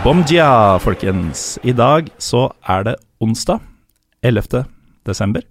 Bom 0.00 0.22
dia, 0.24 0.78
folkens. 0.80 1.58
I 1.60 1.74
dag 1.76 2.06
så 2.16 2.46
er 2.64 2.86
det 2.86 2.94
onsdag 3.20 3.60
11. 4.24 4.62
desember. 5.04 5.42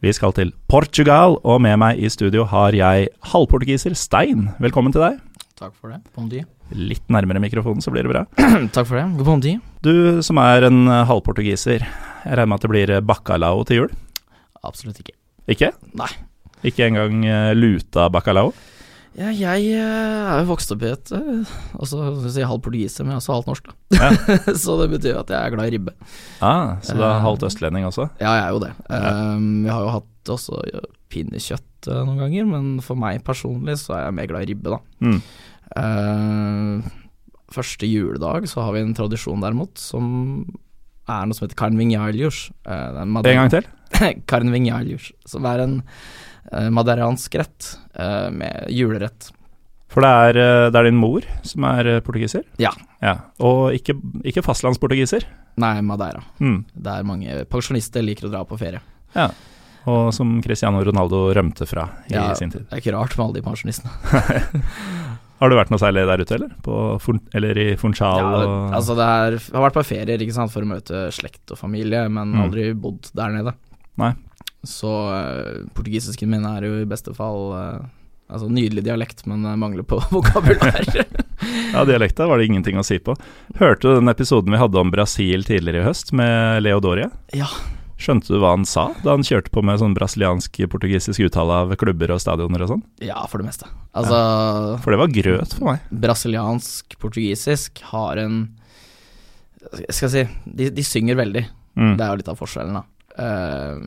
Vi 0.00 0.12
skal 0.16 0.32
til 0.32 0.54
Portugal, 0.72 1.36
og 1.44 1.60
med 1.60 1.76
meg 1.82 2.00
i 2.00 2.08
studio 2.08 2.46
har 2.48 2.72
jeg 2.72 3.10
halvportugiser 3.28 3.92
Stein. 3.92 4.46
Velkommen 4.56 4.94
til 4.96 5.04
deg. 5.04 5.18
Takk 5.60 5.74
for 5.76 5.92
det. 5.92 6.00
Bom 6.16 6.30
dia. 6.32 6.46
Litt 6.72 7.04
nærmere 7.12 7.42
mikrofonen, 7.44 7.84
så 7.84 7.92
blir 7.92 8.08
det 8.08 8.14
bra. 8.14 8.24
Takk 8.74 8.88
for 8.88 8.96
det. 8.96 9.04
Bom 9.20 9.44
dia. 9.44 9.60
Du 9.84 10.24
som 10.24 10.40
er 10.40 10.70
en 10.70 10.88
halvportugiser, 10.88 11.84
jeg 11.84 12.40
regner 12.40 12.48
med 12.48 12.56
at 12.56 12.64
det 12.64 12.72
blir 12.72 12.96
bacalao 13.04 13.66
til 13.68 13.82
jul? 13.82 13.94
Absolutt 14.64 15.04
ikke. 15.04 15.18
Ikke? 15.44 15.74
Nei. 16.00 16.08
Ikke 16.64 16.88
engang 16.88 17.20
eh, 17.28 17.52
luta 17.52 18.08
bacalao? 18.08 18.54
Ja, 19.18 19.32
jeg 19.34 19.72
eh, 19.74 20.28
er 20.30 20.42
jo 20.42 20.50
vokst 20.52 20.70
opp 20.70 20.84
i 20.86 20.92
et 20.92 21.10
Altså, 21.10 22.04
si 22.30 22.44
halv 22.46 22.62
portugiser, 22.62 23.06
men 23.06 23.18
også 23.18 23.34
halvt 23.34 23.50
norsk, 23.50 23.70
da. 23.70 23.74
Ja. 23.98 24.36
så 24.62 24.76
det 24.80 24.86
betyr 24.92 25.18
at 25.20 25.32
jeg 25.34 25.40
er 25.40 25.54
glad 25.54 25.70
i 25.70 25.74
ribbe. 25.74 25.94
Ah, 26.38 26.76
så 26.84 26.94
du 26.94 27.02
er 27.02 27.24
halvt 27.24 27.48
østlending 27.50 27.88
også? 27.88 28.06
Ja, 28.22 28.36
jeg 28.38 28.44
er 28.46 28.54
jo 28.54 28.62
det. 28.62 28.72
Um, 28.86 29.50
vi 29.66 29.72
har 29.72 29.82
jo 29.84 29.92
hatt 29.96 30.32
også 30.36 30.62
pinnekjøtt 31.10 31.90
noen 31.90 32.20
ganger, 32.20 32.46
men 32.46 32.72
for 32.84 32.98
meg 33.00 33.24
personlig 33.26 33.80
så 33.82 33.96
er 33.96 34.06
jeg 34.06 34.16
mer 34.20 34.30
glad 34.30 34.46
i 34.46 34.52
ribbe, 34.52 34.76
da. 34.76 34.80
Mm. 35.02 35.20
Uh, 35.74 36.90
første 37.50 37.88
juledag 37.90 38.46
så 38.50 38.62
har 38.62 38.76
vi 38.76 38.84
en 38.84 38.94
tradisjon 38.96 39.42
derimot 39.42 39.80
som 39.80 40.06
er 41.10 41.26
noe 41.26 41.34
som 41.34 41.46
heter 41.48 41.58
carnvinhalius. 41.58 42.48
Uh, 42.62 43.02
En 43.02 43.22
gang 43.24 43.52
til? 43.52 43.66
carnvinhalius, 44.30 45.10
som 45.28 45.46
er 45.50 45.64
en 45.66 45.76
uh, 46.52 46.68
maderansk 46.74 47.34
rett 47.40 47.74
uh, 47.98 48.28
med 48.34 48.66
julerett. 48.74 49.30
For 49.90 50.04
det 50.04 50.10
er, 50.10 50.38
eh, 50.38 50.68
det 50.70 50.78
er 50.78 50.86
din 50.86 50.98
mor 51.00 51.24
som 51.46 51.64
er 51.66 51.88
eh, 51.96 52.02
portugiser? 52.06 52.44
Ja. 52.62 52.70
ja. 53.02 53.16
Og 53.42 53.74
ikke, 53.74 53.96
ikke 54.22 54.44
fastlandsportugiser? 54.46 55.26
Nei, 55.60 55.80
Madeira. 55.82 56.22
Mm. 56.38 56.60
Der 56.78 57.06
mange 57.08 57.40
pensjonister 57.50 58.04
liker 58.06 58.28
å 58.28 58.30
dra 58.30 58.44
på 58.46 58.58
ferie. 58.60 58.78
Ja. 59.16 59.32
Og 59.90 60.12
som 60.14 60.36
Cristiano 60.44 60.82
Ronaldo 60.86 61.24
rømte 61.34 61.66
fra 61.66 61.88
i 62.06 62.14
Ja, 62.14 62.28
sin 62.38 62.52
tid. 62.54 62.68
Det 62.68 62.76
er 62.78 62.84
ikke 62.84 62.94
rart 62.94 63.16
med 63.18 63.24
alle 63.26 63.40
de 63.40 63.44
pensjonistene. 63.48 63.90
Har 65.40 65.48
du 65.48 65.56
vært 65.56 65.70
noe 65.72 65.80
særlig 65.80 66.04
der 66.04 66.20
ute, 66.22 66.36
eller? 66.36 66.50
På, 66.62 66.76
eller 67.34 67.58
i 67.58 67.68
Funchal? 67.80 68.20
Ja, 68.20 68.48
altså 68.76 68.94
det 68.94 69.06
er, 69.08 69.36
jeg 69.40 69.56
har 69.56 69.64
vært 69.64 69.78
på 69.78 69.84
ferier 69.88 70.24
sant, 70.36 70.52
for 70.52 70.66
å 70.66 70.68
møte 70.68 71.06
slekt 71.16 71.54
og 71.54 71.58
familie, 71.58 72.04
men 72.12 72.34
Mm. 72.36 72.42
aldri 72.44 72.66
bodd 72.76 73.08
der 73.16 73.32
nede. 73.32 73.54
Nei. 74.00 74.14
Så 74.66 74.90
uh, 75.08 75.62
portugisisken 75.76 76.28
min 76.32 76.44
er 76.44 76.66
jo 76.68 76.82
i 76.82 76.88
beste 76.88 77.14
fall 77.16 77.46
uh, 77.54 77.88
Altså 78.30 78.46
nydelig 78.46 78.84
dialekt, 78.86 79.24
men 79.26 79.42
eh, 79.42 79.56
mangler 79.58 79.82
på 79.82 79.96
vokabular. 80.14 80.86
Ja, 81.72 81.82
dialekta 81.86 82.26
var 82.28 82.38
det 82.38 82.46
ingenting 82.46 82.76
å 82.78 82.82
si 82.86 82.98
på. 83.02 83.14
Hørte 83.58 83.88
du 83.88 83.96
den 83.96 84.10
episoden 84.12 84.52
vi 84.52 84.58
hadde 84.60 84.78
om 84.78 84.90
Brasil 84.92 85.42
tidligere 85.46 85.80
i 85.80 85.86
høst, 85.86 86.12
med 86.14 86.62
Leo 86.62 86.78
Doria? 86.84 87.08
ja. 87.34 87.48
Skjønte 88.00 88.32
du 88.32 88.38
hva 88.40 88.54
han 88.54 88.62
sa 88.64 88.86
da 89.04 89.12
han 89.12 89.24
kjørte 89.26 89.52
på 89.52 89.60
med 89.66 89.76
sånn 89.82 89.92
brasiliansk-portugisisk 89.92 91.20
uttale 91.26 91.58
av 91.64 91.74
klubber 91.80 92.14
og 92.14 92.22
stadioner 92.22 92.64
og 92.64 92.70
sånn? 92.72 92.84
ja, 93.04 93.18
for 93.28 93.42
det 93.42 93.50
meste. 93.50 93.68
Altså 93.92 94.20
For 94.80 94.94
det 94.94 95.00
var 95.02 95.12
grøt 95.12 95.56
for 95.58 95.66
meg. 95.68 95.82
Brasiliansk 96.06 96.96
portugisisk 97.02 97.82
har 97.90 98.22
en 98.22 98.38
Skal 99.90 100.06
jeg 100.06 100.12
si 100.14 100.24
De, 100.46 100.70
de 100.78 100.86
synger 100.86 101.18
veldig. 101.20 101.44
Mm. 101.76 101.92
Det 101.98 102.06
er 102.06 102.08
jo 102.14 102.20
litt 102.22 102.32
av 102.32 102.40
forskjellen, 102.40 102.80
da. 102.80 102.86
Eh, 103.20 103.80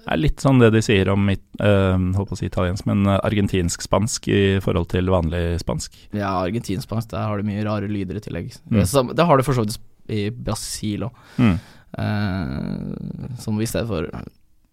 Det 0.00 0.14
er 0.14 0.16
litt 0.20 0.40
sånn 0.40 0.58
det 0.62 0.70
de 0.72 0.80
sier 0.82 1.10
om 1.12 1.28
it- 1.30 1.42
eh, 1.60 1.96
holdt 2.16 2.30
på 2.30 2.36
å 2.36 2.38
si 2.40 2.46
italiensk, 2.48 2.86
men 2.88 3.04
eh, 3.06 3.18
argentinsk-spansk 3.28 4.28
i 4.32 4.40
forhold 4.64 4.88
til 4.88 5.06
vanlig 5.12 5.60
spansk. 5.60 5.92
ja, 6.16 6.30
argentinsk-spansk, 6.44 7.10
der 7.12 7.26
har 7.28 7.36
de 7.36 7.44
mye 7.46 7.64
rare 7.66 7.86
lyder 7.90 8.16
i 8.16 8.20
tillegg. 8.24 8.48
Mm. 8.70 9.14
Det 9.14 9.26
har 9.26 9.36
du 9.36 9.42
for 9.44 9.54
så 9.54 9.66
vidt 9.66 9.78
i 10.08 10.30
Brasil 10.30 11.04
òg. 11.06 11.12
Mm. 11.38 11.58
Uh, 11.98 13.36
som 13.42 13.58
i 13.60 13.66
stedet 13.66 13.88
for 13.90 14.06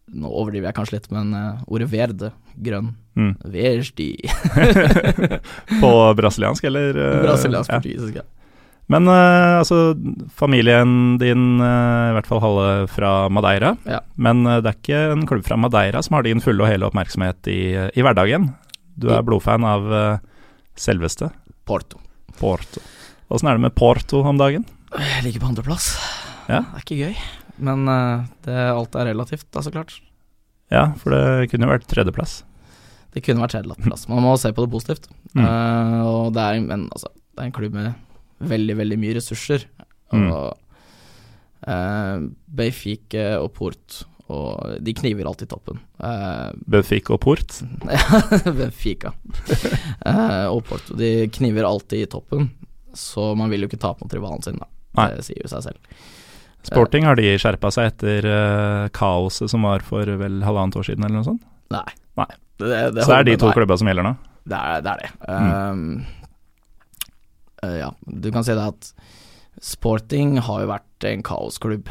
Nå 0.08 0.30
overdriver 0.30 0.70
jeg 0.70 0.76
kanskje 0.78 0.94
litt, 0.94 1.08
men 1.12 1.34
uh, 1.36 1.58
ordet 1.68 1.90
verde, 1.92 2.32
grønn, 2.64 2.94
Mm. 3.18 3.34
verdi 3.50 4.14
På 5.82 5.90
brasiliansk, 6.16 6.64
eller? 6.70 6.96
Uh, 6.96 7.22
Brasiliansk 7.26 7.72
ja. 7.74 8.22
Men 8.88 9.08
uh, 9.12 9.60
altså, 9.60 9.98
familien 10.32 11.18
din, 11.20 11.60
uh, 11.60 12.12
i 12.12 12.14
hvert 12.16 12.30
fall 12.30 12.40
halve 12.44 12.68
fra 12.92 13.12
Madeira. 13.34 13.74
Ja. 13.84 14.00
Men 14.16 14.46
uh, 14.48 14.62
det 14.64 14.72
er 14.72 14.78
ikke 14.80 15.02
en 15.12 15.26
klubb 15.28 15.44
fra 15.48 15.58
Madeira 15.60 16.04
som 16.06 16.16
har 16.16 16.24
din 16.28 16.44
fulle 16.44 16.64
og 16.64 16.72
hele 16.72 16.88
oppmerksomhet 16.88 17.50
i, 17.52 17.60
i 17.76 18.06
hverdagen. 18.06 18.54
Du 18.98 19.10
er 19.14 19.26
blodfan 19.28 19.68
av 19.68 19.84
selveste 20.80 21.28
Porto. 21.68 22.00
Porto. 22.40 22.82
Åssen 23.30 23.52
er 23.52 23.60
det 23.60 23.66
med 23.68 23.76
Porto 23.78 24.24
om 24.26 24.40
dagen? 24.40 24.64
Jeg 24.96 25.26
ligger 25.26 25.44
på 25.44 25.52
andreplass. 25.52 25.92
Ja. 26.48 26.64
Det 26.64 26.80
er 26.80 26.86
ikke 26.86 27.00
gøy, 27.04 27.22
men 27.68 27.86
det, 28.48 28.56
alt 28.56 28.96
er 28.98 29.12
relativt, 29.12 29.46
da, 29.54 29.62
så 29.62 29.74
klart. 29.76 30.00
Ja, 30.74 30.88
for 30.98 31.14
det 31.14 31.52
kunne 31.52 31.68
jo 31.68 31.76
vært 31.76 31.86
tredjeplass. 31.92 32.40
Det 33.14 33.22
kunne 33.28 33.44
vært 33.44 33.54
tredjeplass. 33.60 34.08
Man 34.10 34.26
må 34.26 34.34
se 34.42 34.50
på 34.56 34.66
det 34.66 34.74
positivt. 34.74 35.12
Mm. 35.38 35.46
Og 36.08 36.34
det 36.34 36.48
er, 36.48 36.64
men, 36.64 36.88
altså, 36.96 37.12
det 37.14 37.44
er 37.44 37.52
en 37.52 37.58
klubb 37.60 37.78
med 37.78 37.92
veldig, 38.40 38.78
veldig 38.82 39.00
mye 39.02 39.18
ressurser. 39.18 39.66
Mm. 40.14 40.28
Og 40.32 41.68
eh, 41.68 42.28
Benfica 42.60 43.34
og 43.42 43.52
Port 43.58 44.04
og 44.28 44.82
de 44.84 44.92
kniver 44.96 45.28
alltid 45.28 45.48
toppen. 45.54 45.80
Uh, 46.04 46.52
Benfica 46.68 47.14
og 47.16 47.22
Port. 47.24 47.60
Benfica 48.44 49.14
Eh, 50.04 50.46
og 50.52 50.66
Port. 50.68 50.92
De 51.00 51.30
kniver 51.34 51.68
alltid 51.68 52.04
i 52.04 52.10
toppen, 52.12 52.50
så 52.94 53.32
man 53.40 53.52
vil 53.52 53.64
jo 53.64 53.72
ikke 53.72 53.80
tape 53.82 54.04
mot 54.04 54.14
rivalen 54.14 54.44
sin, 54.44 54.60
da. 54.60 54.68
Nei. 54.98 55.10
Det 55.16 55.28
sier 55.30 55.44
jo 55.44 55.52
seg 55.52 55.70
selv. 55.70 56.04
Sporting, 56.68 57.06
har 57.08 57.16
de 57.16 57.38
skjerpa 57.40 57.70
seg 57.72 57.94
etter 57.94 58.26
uh, 58.28 58.90
kaoset 58.92 59.52
som 59.52 59.64
var 59.64 59.86
for 59.88 60.10
vel 60.20 60.42
halvannet 60.44 60.76
år 60.80 60.88
siden, 60.90 61.06
eller 61.06 61.22
noe 61.22 61.28
sånt? 61.30 61.46
Nei. 61.72 61.86
Nei. 62.20 62.32
Det, 62.58 62.68
det, 62.68 62.80
det 62.98 63.06
Så 63.06 63.14
det 63.14 63.20
er 63.20 63.28
de 63.30 63.36
to 63.40 63.52
klubba 63.56 63.78
som 63.80 63.88
gjelder 63.88 64.10
nå? 64.10 64.14
Det 64.48 64.60
er 64.60 64.84
det. 64.84 64.92
Er 64.92 65.04
det. 65.04 65.12
Mm. 65.28 65.52
Um, 65.54 66.27
eh, 67.64 67.80
ja, 67.82 67.92
du 68.06 68.30
kan 68.34 68.46
si 68.46 68.56
det 68.56 68.68
at 68.74 68.92
Sporting 69.64 70.38
har 70.46 70.62
jo 70.62 70.70
vært 70.70 71.08
en 71.10 71.24
kaosklubb. 71.26 71.90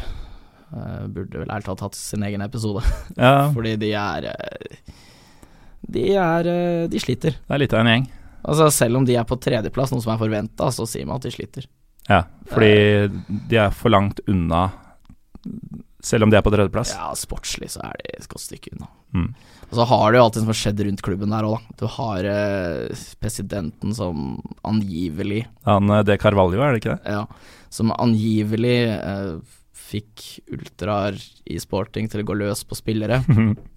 Uh, 0.67 1.07
burde 1.11 1.39
vel 1.41 1.51
ærlig 1.51 1.67
talt 1.69 1.83
hatt 1.85 1.97
sin 1.99 2.25
egen 2.27 2.43
episode, 2.43 2.83
Ja, 3.23 3.49
fordi 3.55 3.77
de 3.79 3.93
er 3.95 4.25
eh, 4.33 4.95
De 5.87 6.03
er 6.19 6.49
De 6.91 6.99
sliter. 6.99 7.37
det 7.39 7.55
er 7.55 7.63
litt 7.63 7.75
av 7.75 7.85
en 7.85 7.91
gjeng. 7.93 8.07
Altså 8.47 8.67
Selv 8.75 8.99
om 8.99 9.07
de 9.07 9.15
er 9.15 9.27
på 9.27 9.39
tredjeplass, 9.43 9.93
noe 9.95 10.03
som 10.03 10.15
er 10.15 10.21
forventa, 10.21 10.71
så 10.75 10.87
sier 10.91 11.07
man 11.07 11.21
at 11.21 11.27
de 11.27 11.33
sliter. 11.35 11.69
Ja, 12.11 12.25
fordi 12.51 13.07
de 13.51 13.59
er 13.59 13.71
for 13.75 13.95
langt 13.95 14.21
unna, 14.31 14.69
selv 16.07 16.27
om 16.27 16.31
de 16.31 16.39
er 16.39 16.45
på 16.47 16.53
tredjeplass. 16.55 16.95
Ja, 16.95 17.11
sportslig 17.19 17.73
så 17.75 17.83
er 17.87 17.99
de 18.03 18.13
et 18.15 18.29
godt 18.31 18.45
stykke 18.45 18.75
unna. 18.77 18.91
Mm. 19.15 19.31
Og 19.67 19.79
så 19.79 19.87
har 19.91 20.13
du 20.13 20.19
jo 20.19 20.25
alltid 20.25 20.45
som 20.45 20.51
har 20.53 20.59
skjedd 20.61 20.83
rundt 20.87 21.03
klubben 21.03 21.33
der 21.35 21.47
òg, 21.49 21.59
da. 21.59 21.77
Du 21.81 21.87
har 21.97 22.29
eh, 22.31 23.05
presidenten 23.23 23.95
som 23.97 24.37
angivelig 24.67 25.45
Han 25.67 25.91
eh, 25.91 26.05
De 26.07 26.19
Carvalho, 26.23 26.61
er 26.63 26.75
det 26.75 26.83
ikke 26.83 26.97
det? 26.97 27.15
Ja, 27.17 27.25
som 27.75 27.91
angivelig 27.97 28.77
eh, 28.95 29.33
fikk 29.87 30.27
ultraer 30.55 31.19
i 31.47 31.59
sporting 31.63 32.11
til 32.11 32.23
å 32.23 32.29
gå 32.29 32.39
løs 32.45 32.63
på 32.67 32.79
spillere. 32.79 33.23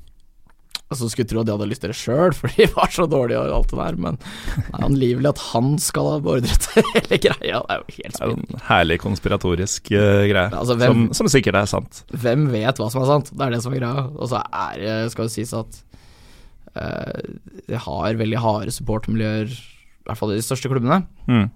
Altså 0.90 1.06
Skulle 1.12 1.30
tro 1.30 1.42
at 1.44 1.46
de 1.46 1.54
hadde 1.54 1.68
lyst 1.70 1.84
til 1.84 1.92
det 1.92 1.98
sjøl, 2.00 2.34
for 2.40 2.50
de 2.58 2.66
var 2.74 2.90
så 2.90 3.04
dårlige 3.10 3.38
og 3.44 3.52
alt 3.60 3.70
det 3.70 3.78
der, 3.80 3.98
men 4.08 4.16
det 4.18 4.64
er 4.74 4.86
angivelig 4.88 5.30
at 5.30 5.42
han 5.52 5.68
skal 5.84 6.08
ha 6.10 6.16
beordret 6.26 6.66
hele 6.96 7.20
greia. 7.22 7.60
Det 7.62 7.76
er 7.76 7.84
jo 7.84 7.98
helt 8.00 8.18
spinnende. 8.18 8.56
en 8.58 8.64
herlig 8.72 8.98
konspiratorisk 9.04 9.92
uh, 9.94 10.24
greie, 10.32 10.48
Altså, 10.50 10.78
hvem- 10.82 11.04
som, 11.12 11.20
som 11.20 11.30
sikkert 11.36 11.60
er 11.62 11.70
sant. 11.70 12.02
Hvem 12.10 12.48
vet 12.56 12.82
hva 12.82 12.88
som 12.90 13.04
er 13.04 13.12
sant? 13.12 13.30
Det 13.36 13.46
er 13.46 13.54
det 13.54 13.62
som 13.68 13.76
er 13.78 13.84
greia. 13.84 14.08
Og 14.18 14.32
så 14.34 14.42
er 14.42 14.82
det, 14.82 14.96
skal 15.14 15.30
det 15.30 15.36
sies 15.36 15.54
at 15.62 15.78
uh, 16.74 17.38
de 17.70 17.84
har 17.86 18.20
veldig 18.24 18.42
harde 18.48 18.74
supportermiljøer, 18.74 19.54
i 19.54 20.10
hvert 20.10 20.18
fall 20.24 20.34
i 20.34 20.40
de 20.42 20.48
største 20.50 20.72
klubbene. 20.74 21.04
Mm. 21.30 21.48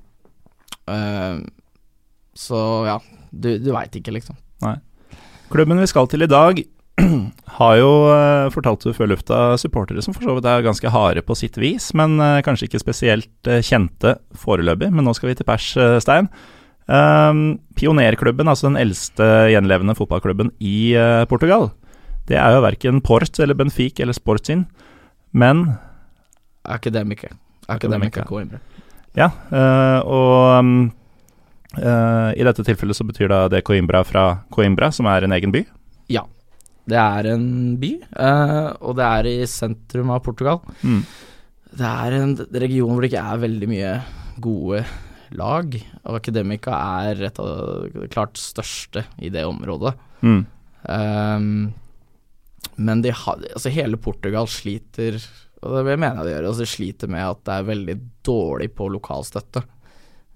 Uh, 0.90 1.42
så 2.38 2.60
ja, 2.92 3.00
du, 3.34 3.56
du 3.62 3.72
veit 3.74 3.98
ikke, 3.98 4.14
liksom. 4.14 4.38
Klubben 5.54 5.78
vi 5.82 5.90
skal 5.90 6.08
til 6.10 6.26
i 6.26 6.30
dag, 6.30 6.62
har 7.58 7.76
jo, 7.80 7.92
fortalt 8.54 8.54
fortalte 8.54 8.92
du 8.92 8.98
før 8.98 9.10
lufta, 9.14 9.38
supportere 9.62 10.04
som 10.06 10.16
for 10.16 10.26
så 10.26 10.36
vidt 10.38 10.50
er 10.50 10.66
ganske 10.66 10.92
harde 10.94 11.24
på 11.26 11.38
sitt 11.38 11.58
vis, 11.62 11.92
men 11.98 12.20
eh, 12.22 12.42
kanskje 12.46 12.70
ikke 12.70 12.84
spesielt 12.84 13.50
eh, 13.50 13.64
kjente 13.66 14.18
foreløpig. 14.38 14.92
Men 14.94 15.08
nå 15.08 15.16
skal 15.18 15.32
vi 15.32 15.38
til 15.40 15.48
pers, 15.48 15.72
eh, 15.78 15.98
Stein. 16.04 16.30
Um, 16.84 17.62
pionerklubben, 17.80 18.50
altså 18.52 18.68
den 18.68 18.76
eldste 18.76 19.24
gjenlevende 19.54 19.96
fotballklubben 19.96 20.52
i 20.60 20.92
eh, 21.00 21.24
Portugal, 21.32 21.70
det 22.28 22.36
er 22.40 22.56
jo 22.56 22.64
verken 22.64 23.00
Port 23.04 23.40
eller 23.40 23.56
Benfic 23.56 24.00
eller 24.04 24.16
Sportsin, 24.16 24.66
men. 25.32 25.66
Akademiker. 26.64 27.32
Akademiker 27.72 28.28
Coimbra. 28.28 28.60
Ja, 29.16 29.30
eh, 29.54 30.00
og 30.04 30.92
eh, 31.80 32.30
i 32.36 32.46
dette 32.48 32.66
tilfellet 32.68 32.98
så 32.98 33.08
betyr 33.08 33.32
det 33.52 33.64
Coimbra 33.68 34.04
fra 34.08 34.26
Coimbra, 34.52 34.92
som 34.92 35.08
er 35.12 35.28
en 35.28 35.36
egen 35.40 35.56
by. 35.56 35.64
Ja. 36.12 36.26
Det 36.90 37.00
er 37.00 37.30
en 37.32 37.48
by, 37.80 37.92
eh, 38.02 38.70
og 38.84 38.98
det 39.00 39.06
er 39.08 39.30
i 39.30 39.38
sentrum 39.48 40.12
av 40.12 40.24
Portugal. 40.26 40.60
Mm. 40.84 41.04
Det 41.74 41.90
er 41.90 42.18
en 42.18 42.36
region 42.66 42.92
hvor 42.92 43.04
det 43.04 43.12
ikke 43.14 43.24
er 43.24 43.44
veldig 43.46 43.70
mye 43.72 43.94
gode 44.44 44.84
lag, 45.38 45.78
og 46.04 46.18
Akademika 46.20 46.76
er 47.04 47.24
et 47.30 47.40
av 47.42 47.88
det 47.94 48.10
klart 48.14 48.38
største 48.40 49.06
i 49.24 49.32
det 49.34 49.46
området. 49.48 49.96
Mm. 50.22 50.44
Um, 50.84 51.48
men 52.76 53.04
de 53.06 53.14
har, 53.16 53.40
altså 53.54 53.72
hele 53.74 54.00
Portugal 54.02 54.50
sliter, 54.52 55.20
og 55.64 55.88
det 55.88 55.96
mener 55.96 56.20
jeg 56.20 56.28
de 56.28 56.36
gjør, 56.36 56.50
altså 56.50 56.68
sliter 56.68 57.12
med 57.12 57.24
at 57.26 57.42
det 57.48 57.56
er 57.56 57.70
veldig 57.72 57.98
dårlig 58.28 58.70
på 58.76 58.90
lokalstøtte. 58.94 59.64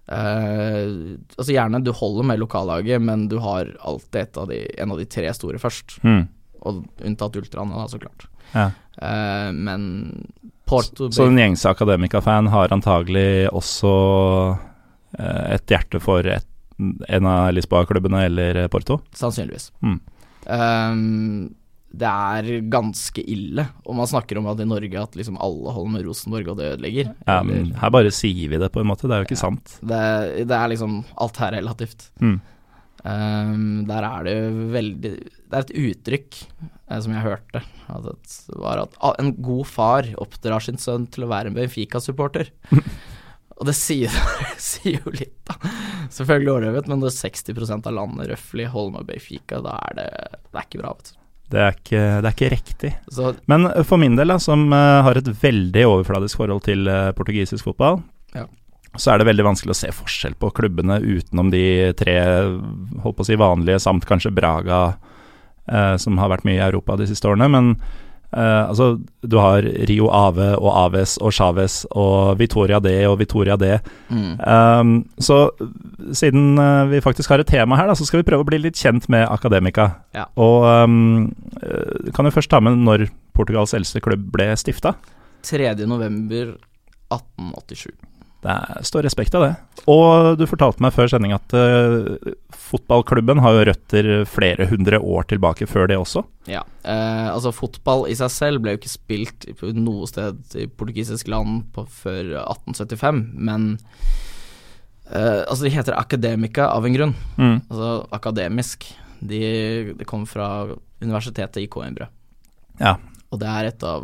Uh, 0.08 1.20
altså 1.36 1.52
gjerne 1.52 1.84
du 1.84 1.92
holder 1.92 2.30
med 2.32 2.42
lokallaget, 2.42 3.04
men 3.04 3.28
du 3.28 3.38
har 3.44 3.74
alltid 3.84 4.22
et 4.24 4.42
av 4.42 4.50
de, 4.50 4.64
en 4.80 4.96
av 4.96 5.02
de 5.02 5.08
tre 5.18 5.30
store 5.36 5.62
først. 5.62 6.00
Mm. 6.08 6.26
Og 6.66 6.84
unntatt 7.06 7.38
ultraene, 7.40 7.78
da, 7.78 7.88
så 7.92 8.00
klart. 8.02 8.28
Ja. 8.54 8.70
Uh, 8.98 9.52
men 9.54 9.84
Porto 10.68 11.12
Så 11.14 11.28
den 11.28 11.38
gjengse 11.38 11.70
akademika-fan 11.70 12.50
har 12.52 12.74
antagelig 12.74 13.48
også 13.56 13.92
uh, 14.58 15.46
et 15.54 15.70
hjerte 15.70 16.02
for 16.04 16.26
et, 16.28 16.48
en 16.80 17.30
av 17.30 17.52
Lisboa-klubbene 17.56 18.26
eller 18.28 18.64
Porto? 18.74 19.00
Sannsynligvis. 19.16 19.72
Mm. 19.86 20.00
Um, 20.48 21.56
det 21.98 22.08
er 22.08 22.68
ganske 22.70 23.24
ille, 23.24 23.64
og 23.88 23.96
man 23.98 24.10
snakker 24.10 24.38
om 24.40 24.50
at 24.52 24.60
i 24.62 24.68
Norge 24.68 25.00
at 25.02 25.16
liksom 25.18 25.40
alle 25.42 25.72
holder 25.74 25.94
med 25.96 26.06
Rosenborg 26.06 26.52
og 26.52 26.60
det 26.60 26.68
ødelegger. 26.74 27.14
Ja, 27.26 27.40
men 27.48 27.72
her 27.80 27.94
bare 27.94 28.12
sier 28.14 28.52
vi 28.52 28.60
det, 28.60 28.70
på 28.74 28.84
en 28.84 28.90
måte. 28.90 29.08
Det 29.08 29.16
er 29.16 29.24
jo 29.24 29.30
ikke 29.30 29.40
sant. 29.40 29.80
det, 29.82 30.02
det 30.50 30.58
er 30.58 30.72
liksom 30.74 31.00
Alt 31.24 31.40
her 31.42 31.56
er 31.56 31.64
relativt. 31.64 32.10
Mm. 32.20 32.38
Ehm, 33.06 33.86
der 33.88 34.06
er 34.08 34.24
det 34.26 34.38
veldig 34.74 35.12
Det 35.22 35.54
er 35.54 35.66
et 35.66 35.76
uttrykk 35.78 36.40
eh, 36.42 36.98
som 37.04 37.14
jeg 37.14 37.26
hørte, 37.26 37.62
at 37.62 38.08
det 38.08 38.58
var 38.58 38.82
at 38.84 38.98
en 39.22 39.36
god 39.44 39.68
far 39.70 40.10
oppdrar 40.18 40.64
sin 40.66 40.80
sønn 40.82 41.06
til 41.14 41.28
å 41.28 41.30
være 41.32 41.52
en 41.52 41.58
Benfica-supporter. 41.58 42.52
Og 43.58 43.70
det 43.70 43.78
sier, 43.78 44.14
sier 44.62 45.00
jo 45.00 45.14
litt, 45.14 45.38
da. 45.48 45.56
Selvfølgelig 46.14 46.54
overdrevet, 46.54 46.90
men 46.92 47.02
når 47.02 47.16
60% 47.16 47.88
av 47.90 47.96
landet 47.96 48.30
røftlig 48.34 48.68
holder 48.74 49.00
med 49.00 49.08
Benfica, 49.10 49.62
da 49.66 49.80
er 49.90 49.98
det 50.02 50.12
Det 50.52 50.60
er 50.60 50.68
ikke 50.68 50.84
bra, 50.84 50.94
vet 50.98 51.10
du. 51.14 51.24
Det 51.48 51.60
er 51.64 51.76
ikke, 51.78 52.00
det 52.20 52.28
er 52.28 52.34
ikke 52.36 52.52
riktig. 52.52 52.90
Så 53.08 53.30
Men 53.48 53.70
for 53.88 54.02
min 54.02 54.18
del, 54.20 54.34
da, 54.34 54.36
som 54.44 54.68
uh, 54.74 55.00
har 55.06 55.16
et 55.16 55.30
veldig 55.32 55.86
overfladisk 55.88 56.42
forhold 56.42 56.66
til 56.68 56.90
uh, 56.92 57.14
portugisisk 57.16 57.70
fotball, 57.70 58.02
Ja. 58.36 58.44
Så 58.98 59.14
er 59.14 59.22
det 59.22 59.30
veldig 59.30 59.46
vanskelig 59.52 59.76
å 59.76 59.80
se 59.80 59.94
forskjell 59.94 60.36
på 60.40 60.52
klubbene 60.58 61.00
utenom 61.04 61.52
de 61.54 61.94
tre 61.98 62.18
holdt 63.04 63.20
på 63.20 63.26
å 63.26 63.30
si 63.30 63.38
vanlige, 63.40 63.82
samt 63.84 64.08
kanskje 64.10 64.34
Braga, 64.36 64.82
eh, 65.70 65.96
som 66.02 66.20
har 66.22 66.34
vært 66.34 66.48
mye 66.48 66.60
i 66.60 66.66
Europa 66.68 66.98
de 67.00 67.08
siste 67.10 67.30
årene. 67.30 67.50
Men 67.54 67.70
eh, 68.32 68.64
altså, 68.68 68.96
du 69.22 69.38
har 69.42 69.66
Rio 69.90 70.10
Ave 70.14 70.50
og 70.58 70.70
Aves 70.74 71.18
og 71.22 71.36
Chávez 71.36 71.80
og 71.92 72.38
Vitoria 72.42 72.82
D 72.84 72.94
og 73.10 73.20
Vitoria 73.22 73.58
D. 73.60 73.78
mm. 74.10 74.34
Um, 74.48 74.98
så 75.20 75.40
siden 76.14 76.60
uh, 76.62 76.88
vi 76.88 77.02
faktisk 77.04 77.34
har 77.34 77.42
et 77.42 77.50
tema 77.50 77.78
her, 77.80 77.90
da, 77.90 77.96
så 77.98 78.06
skal 78.08 78.22
vi 78.22 78.28
prøve 78.30 78.46
å 78.46 78.50
bli 78.50 78.62
litt 78.62 78.80
kjent 78.80 79.10
med 79.12 79.28
Akademika. 79.28 79.92
Ja. 80.16 80.28
Og 80.40 80.66
um, 80.66 81.30
kan 82.16 82.30
jo 82.30 82.36
først 82.36 82.54
ta 82.54 82.62
med 82.64 82.80
når 82.86 83.08
Portugals 83.38 83.76
eldste 83.78 84.02
klubb 84.02 84.30
ble 84.34 84.52
stifta. 84.58 84.96
3. 87.78 88.07
november 88.48 88.80
1887. 88.80 88.80
Det 88.80 88.86
står 88.88 89.04
respekt 89.04 89.36
av 89.36 89.44
det. 89.44 89.54
Og 89.92 90.38
du 90.40 90.46
fortalte 90.48 90.82
meg 90.84 90.94
før 90.96 91.08
sending 91.12 91.34
at 91.36 91.54
uh, 91.54 92.16
fotballklubben 92.56 93.40
har 93.44 93.54
jo 93.58 93.66
røtter 93.70 94.10
flere 94.28 94.68
hundre 94.72 95.00
år 95.00 95.28
tilbake 95.28 95.68
før 95.68 95.88
det 95.92 95.98
også. 96.00 96.24
Ja, 96.48 96.62
uh, 96.88 97.34
altså 97.34 97.52
fotball 97.56 98.08
i 98.12 98.16
seg 98.16 98.32
selv 98.32 98.62
ble 98.64 98.76
jo 98.76 98.80
ikke 98.82 98.92
spilt 98.92 99.48
noe 99.76 100.08
sted 100.08 100.40
i 100.56 100.68
portugisisk 100.68 101.28
land 101.32 101.66
på, 101.76 101.86
før 102.04 102.34
1875, 102.46 103.24
men 103.36 103.78
uh, 105.12 105.44
Altså, 105.48 105.64
de 105.68 105.72
heter 105.76 105.96
Academica 106.00 106.70
av 106.74 106.86
en 106.88 106.94
grunn, 106.96 107.14
Mm. 107.38 107.62
altså 107.70 108.08
akademisk. 108.12 108.88
De, 109.20 109.94
de 109.98 110.06
kom 110.06 110.26
fra 110.30 110.68
universitetet 111.02 111.64
i 111.64 111.68
Coimbra, 111.68 112.08
Ja. 112.80 112.98
og 113.32 113.40
det 113.42 113.48
er 113.50 113.66
et 113.72 113.84
av 113.84 114.04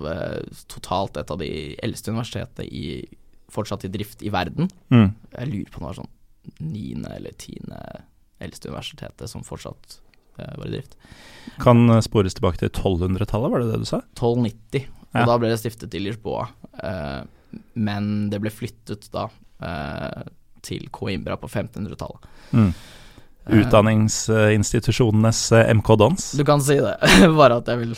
totalt 0.67 1.17
et 1.17 1.29
av 1.29 1.37
de 1.37 1.75
eldste 1.83 2.09
universitetene 2.09 2.65
i, 2.65 3.03
fortsatt 3.53 3.85
i 3.87 3.91
drift 3.93 4.23
i 4.25 4.31
verden. 4.33 4.69
Mm. 4.93 5.11
Jeg 5.37 5.51
lurer 5.51 5.69
på 5.71 5.79
om 5.79 5.85
det 5.85 5.91
var 5.91 5.99
sånn 6.01 6.13
niende 6.73 7.13
eller 7.15 7.35
tiende 7.39 7.79
eldste 8.43 8.67
universitetet 8.67 9.29
som 9.31 9.45
fortsatt 9.47 9.99
eh, 10.39 10.55
var 10.57 10.67
i 10.67 10.73
drift. 10.73 10.97
Kan 11.63 11.85
uh, 11.91 12.01
spores 12.03 12.35
tilbake 12.35 12.59
til 12.59 12.71
1200-tallet, 12.73 13.53
var 13.53 13.63
det 13.63 13.69
det 13.71 13.83
du 13.85 13.87
sa? 13.87 14.01
1290, 14.17 14.89
og 15.13 15.21
Ja. 15.21 15.27
da 15.29 15.37
ble 15.39 15.53
det 15.53 15.61
stiftet 15.61 15.93
i 15.95 16.01
Lisboa. 16.01 16.47
Eh, 16.81 17.21
men 17.77 18.09
det 18.33 18.39
ble 18.41 18.49
flyttet 18.51 19.07
da 19.13 19.27
eh, 19.61 20.23
til 20.65 20.89
Coimbra 20.95 21.37
på 21.37 21.47
1500-tallet. 21.51 22.27
Mm. 22.51 22.71
Eh, 23.45 23.59
Utdanningsinstitusjonenes 23.61 25.45
uh, 25.51 25.73
MK 25.75 25.95
Dons. 25.99 26.31
Du 26.39 26.43
kan 26.47 26.63
si 26.63 26.79
det, 26.81 26.95
bare 27.39 27.59
at 27.61 27.69
jeg 27.69 27.83
vil 27.83 27.95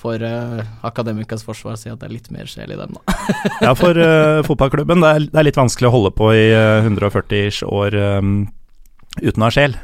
for 0.00 0.22
uh, 0.24 0.62
akademikas 0.86 1.44
forsvar 1.46 1.76
si 1.78 1.90
at 1.92 2.00
det 2.00 2.08
er 2.08 2.14
litt 2.14 2.30
mer 2.32 2.48
sjel 2.48 2.72
i 2.72 2.78
dem, 2.78 2.96
da. 2.96 3.16
Ja, 3.66 3.74
for 3.78 3.96
uh, 4.00 4.40
fotballklubben, 4.46 5.02
det 5.04 5.10
er, 5.12 5.26
det 5.28 5.42
er 5.42 5.48
litt 5.50 5.60
vanskelig 5.60 5.90
å 5.90 5.94
holde 5.94 6.12
på 6.16 6.30
i 6.36 6.46
eh, 6.56 6.86
140 6.86 7.60
år 7.68 7.96
um, 8.20 8.32
uten 9.20 9.44
å 9.44 9.48
ha 9.48 9.52
sjel. 9.54 9.76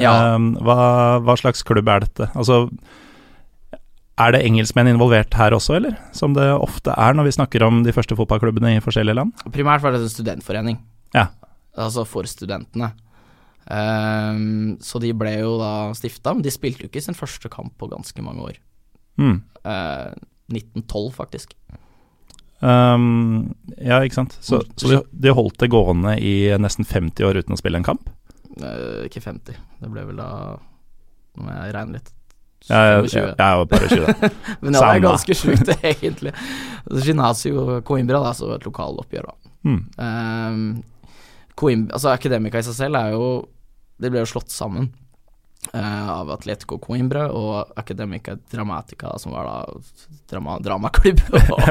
Ja. 0.00 0.12
Um, 0.34 0.52
hva, 0.64 0.76
hva 1.22 1.36
slags 1.38 1.62
klubb 1.68 1.90
er 1.92 2.06
dette? 2.06 2.30
Altså, 2.32 2.64
er 4.22 4.34
det 4.34 4.42
engelskmenn 4.48 4.90
involvert 4.90 5.34
her 5.38 5.54
også, 5.56 5.76
eller? 5.78 5.94
Som 6.16 6.34
det 6.36 6.48
ofte 6.52 6.94
er 6.96 7.14
når 7.16 7.30
vi 7.30 7.36
snakker 7.38 7.64
om 7.66 7.82
de 7.86 7.94
første 7.94 8.16
fotballklubbene 8.18 8.74
i 8.76 8.82
forskjellige 8.84 9.18
land? 9.20 9.46
Primært 9.54 9.84
var 9.84 9.94
det 9.94 10.02
en 10.02 10.12
studentforening, 10.12 10.80
Ja. 11.16 11.28
altså 11.78 12.04
for 12.08 12.28
studentene. 12.28 12.92
Um, 13.70 14.76
så 14.82 14.98
de 15.00 15.12
ble 15.14 15.36
jo 15.38 15.54
da 15.60 15.92
stifta, 15.96 16.34
men 16.34 16.42
de 16.44 16.50
spilte 16.52 16.84
jo 16.84 16.90
ikke 16.90 17.04
sin 17.04 17.16
første 17.16 17.48
kamp 17.52 17.76
på 17.78 17.88
ganske 17.92 18.24
mange 18.24 18.50
år. 18.50 18.58
Mm. 19.20 19.40
Uh, 19.64 20.12
1912, 20.52 21.12
faktisk. 21.16 21.54
Um, 22.62 23.54
ja, 23.78 23.98
ikke 24.06 24.14
sant. 24.20 24.36
Så, 24.40 24.60
Mm. 24.62 24.72
så 24.78 24.88
de, 24.92 24.98
de 25.26 25.32
holdt 25.34 25.58
det 25.58 25.70
gående 25.72 26.14
i 26.22 26.34
nesten 26.62 26.84
50 26.86 27.24
år 27.26 27.40
uten 27.42 27.56
å 27.56 27.58
spille 27.58 27.80
en 27.80 27.86
kamp? 27.86 28.10
Uh, 28.60 29.02
ikke 29.08 29.22
50, 29.24 29.56
det 29.80 29.90
ble 29.90 30.04
vel 30.10 30.18
da 30.20 30.28
Nå 31.32 31.46
må 31.46 31.48
jeg 31.54 31.72
regne 31.72 31.96
litt. 31.96 32.10
Ja, 32.68 32.80
jeg, 33.00 33.06
25. 33.08 33.14
jeg, 33.16 33.36
jeg 33.40 33.58
var 33.58 33.68
bare 33.70 33.86
20. 33.88 34.34
Men 34.62 34.74
ja, 34.76 34.80
det 34.82 34.88
er 34.92 35.00
ganske 35.06 35.34
sjukt, 35.34 35.70
egentlig. 35.94 36.32
Ginasio 37.06 37.80
Coimbra, 37.88 38.20
da, 38.22 38.32
så 38.36 38.50
et 38.54 38.66
lokaloppgjør, 38.68 39.30
da. 39.30 39.52
Mm. 39.64 39.78
Um, 39.96 40.60
Coimbra, 41.56 41.96
altså 41.96 42.12
Akademika 42.12 42.60
i 42.60 42.66
seg 42.66 42.74
selv 42.76 42.98
er 43.00 43.12
jo 43.14 43.26
Det 44.02 44.10
ble 44.10 44.22
jo 44.24 44.28
slått 44.28 44.50
sammen 44.52 44.88
eh, 44.90 45.01
av 45.74 46.28
Atletico 46.34 46.76
Coimbra 46.78 47.30
og 47.32 47.70
Academica 47.80 48.34
Dramatica, 48.52 49.14
som 49.18 49.32
var 49.32 49.46
da 49.48 49.80
drama, 50.28 50.58
dramaklubb 50.60 51.20
og 51.54 51.70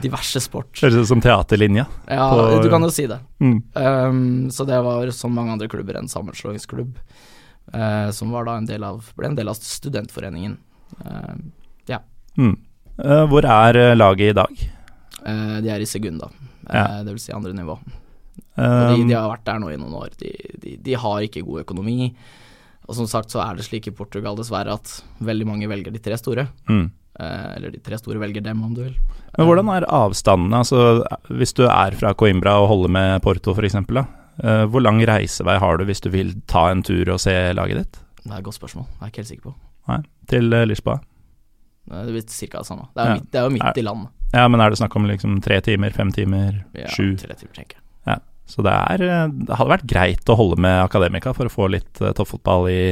diverse 0.00 0.40
sport. 0.40 0.70
Høres 0.80 0.96
ut 1.02 1.10
som 1.10 1.20
teaterlinja. 1.20 1.84
Ja, 2.08 2.30
på- 2.32 2.62
du 2.64 2.70
kan 2.72 2.82
jo 2.86 2.90
si 2.94 3.04
det. 3.10 3.18
Mm. 3.44 3.58
Um, 3.76 4.50
så 4.50 4.64
det 4.68 4.80
var 4.86 5.10
som 5.12 5.34
mange 5.36 5.52
andre 5.52 5.68
klubber 5.68 5.98
en 6.00 6.08
sammenslåingsklubb, 6.08 6.96
eh, 7.74 8.10
som 8.10 8.32
en 8.34 8.66
del 8.72 8.84
av, 8.88 9.04
ble 9.16 9.26
en 9.32 9.36
del 9.36 9.48
av 9.52 9.60
studentforeningen. 9.60 10.56
Uh, 11.04 11.36
ja. 11.92 12.00
Mm. 12.38 12.56
Uh, 12.98 13.24
hvor 13.28 13.44
er 13.44 13.76
eh, 13.76 13.94
laget 13.96 14.32
i 14.32 14.36
dag? 14.36 14.62
Eh, 15.26 15.56
de 15.64 15.68
er 15.70 15.80
i 15.80 15.86
Segunda, 15.86 16.30
eh, 16.68 16.76
Ja. 16.76 17.02
det 17.04 17.12
vil 17.12 17.20
si 17.20 17.32
andre 17.36 17.52
nivå. 17.52 17.76
Eh, 18.56 18.94
de, 18.96 19.04
de 19.08 19.14
har 19.14 19.28
vært 19.30 19.44
der 19.44 19.60
nå 19.60 19.70
i 19.72 19.76
noen 19.80 19.92
år. 19.94 20.10
De, 20.20 20.32
de, 20.60 20.76
de 20.82 20.94
har 20.98 21.20
ikke 21.24 21.44
god 21.46 21.62
økonomi. 21.66 22.14
Og 22.88 22.94
som 22.98 23.06
sagt 23.06 23.30
så 23.30 23.40
er 23.44 23.56
det 23.56 23.64
slik 23.64 23.86
i 23.86 23.94
Portugal 23.94 24.36
dessverre 24.36 24.74
at 24.74 25.02
veldig 25.22 25.46
mange 25.46 25.68
velger 25.70 25.92
de 25.94 25.98
tre 26.02 26.16
store. 26.18 26.48
mm. 26.68 26.90
Eh, 27.20 27.56
eller 27.58 27.70
de 27.70 27.78
tre 27.84 27.98
store 28.00 28.16
velger 28.18 28.40
dem, 28.42 28.62
om 28.64 28.72
du 28.74 28.80
vil. 28.86 28.94
Men 29.36 29.46
hvordan 29.46 29.68
er 29.68 29.84
avstandene? 29.84 30.62
Altså, 30.62 31.04
hvis 31.28 31.52
du 31.52 31.66
er 31.68 31.92
fra 31.92 32.14
Coimbra 32.14 32.54
og 32.62 32.68
holder 32.70 32.88
med 32.88 33.22
Porto 33.22 33.52
f.eks., 33.52 33.74
uh, 33.76 34.64
hvor 34.64 34.80
lang 34.80 34.96
reisevei 35.06 35.58
har 35.60 35.76
du 35.76 35.84
hvis 35.84 36.00
du 36.00 36.08
vil 36.08 36.32
ta 36.48 36.70
en 36.72 36.80
tur 36.82 37.10
og 37.12 37.20
se 37.20 37.34
laget 37.52 37.82
ditt? 37.82 38.00
Det 38.24 38.32
er 38.32 38.38
et 38.38 38.44
godt 38.48 38.56
spørsmål, 38.56 38.86
det 38.88 38.96
er 38.96 39.04
jeg 39.04 39.12
ikke 39.12 39.20
helt 39.22 39.28
sikker 39.28 39.44
på. 39.50 39.54
Nei, 39.92 40.00
til 40.32 40.52
uh, 40.56 40.64
Lisboa? 40.64 40.96
Eh, 41.92 42.02
Det 42.08 42.12
blir 42.16 42.24
ca. 42.24 42.58
det 42.58 42.66
samme. 42.66 42.88
Det 42.94 43.02
er 43.02 43.04
jo 43.04 43.12
Ja. 43.12 43.14
midt, 43.20 43.30
det 43.30 43.38
er 43.38 43.44
jo 43.44 43.50
midt 43.58 43.62
Er- 43.68 43.78
i 43.78 43.82
landet. 43.82 44.08
Ja, 44.32 44.48
men 44.48 44.60
er 44.60 44.70
det 44.70 44.78
snakk 44.80 44.96
om 44.96 45.04
liksom 45.04 45.40
tre 45.44 45.60
timer, 45.60 45.90
fem 45.92 46.10
timer, 46.12 46.64
Ja, 46.74 46.86
sju? 46.88 47.16
tre 47.20 47.34
timer, 47.36 47.52
tenker 47.52 47.76
jeg. 47.76 47.82
Så 48.48 48.64
det, 48.66 48.72
er, 48.72 49.06
eh, 49.06 49.30
det 49.48 49.56
hadde 49.58 49.74
vært 49.76 49.88
greit 49.88 50.28
å 50.28 50.36
holde 50.38 50.58
med 50.60 50.82
Akademika 50.82 51.32
for 51.36 51.48
å 51.48 51.52
få 51.52 51.70
litt 51.72 52.02
uh, 52.02 52.10
toppfotball 52.16 52.68
i, 52.72 52.82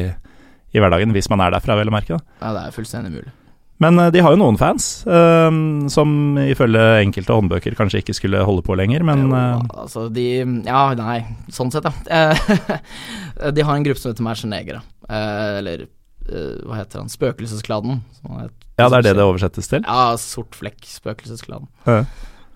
i 0.73 0.81
hverdagen, 0.81 1.13
hvis 1.17 1.31
man 1.33 1.43
er 1.45 1.55
derfra, 1.57 1.77
vel 1.81 1.91
å 1.91 1.95
merke. 1.95 2.17
Da. 2.17 2.41
Ja, 2.41 2.55
det 2.57 2.65
er 2.69 2.77
fullstendig 2.79 3.13
mulig. 3.19 3.35
Men 3.81 3.99
eh, 3.99 4.11
de 4.13 4.21
har 4.21 4.35
jo 4.35 4.41
noen 4.41 4.59
fans, 4.61 5.07
eh, 5.09 5.51
som 5.93 6.11
ifølge 6.45 6.83
enkelte 7.01 7.37
håndbøker 7.37 7.77
kanskje 7.79 8.03
ikke 8.03 8.17
skulle 8.19 8.43
holde 8.45 8.65
på 8.67 8.77
lenger, 8.77 9.05
men 9.09 9.25
Jo, 9.27 9.37
eh, 9.39 9.71
altså 9.85 10.07
de 10.13 10.27
Ja, 10.69 10.83
nei, 10.99 11.23
sånn 11.53 11.73
sett, 11.73 11.89
ja. 11.89 11.95
Eh, 12.21 13.53
de 13.57 13.65
har 13.65 13.77
en 13.77 13.87
gruppe 13.87 14.03
som 14.03 14.13
heter 14.13 14.27
Mercenegere. 14.27 14.83
Eh, 15.09 15.53
eller 15.63 15.87
eh, 15.87 16.59
hva 16.69 16.83
heter 16.83 17.03
han? 17.03 17.13
Spøkelseskladden. 17.13 18.03
som 18.21 18.37
han 18.37 18.51
ja, 18.81 18.89
det 18.89 19.01
er 19.01 19.07
det 19.11 19.17
det 19.19 19.25
oversettes 19.29 19.69
til. 19.69 19.85
Ja, 19.85 20.15
sort 20.21 20.57
flekk, 20.57 20.79
spøkelseskladden. 20.89 21.69
Ja. 21.85 22.05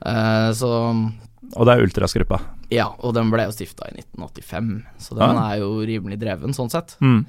Uh, 0.05 0.49
så 0.57 0.71
Og 1.53 1.67
det 1.69 1.75
er 1.75 1.85
Ultrasgruppa. 1.85 2.39
Ja, 2.75 2.89
og 2.99 3.15
den 3.17 3.31
ble 3.33 3.47
jo 3.49 3.55
stifta 3.55 3.87
i 3.91 3.95
1985, 4.01 4.71
så 4.99 5.17
den 5.19 5.37
Ja. 5.39 5.45
er 5.53 5.61
jo 5.63 5.71
rimelig 5.87 6.19
dreven, 6.23 6.55
sånn 6.57 6.73
sett. 6.73 6.97
Mm. 7.01 7.21